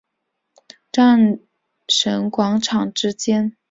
[0.91, 1.37] 战
[1.87, 3.55] 神广场之间。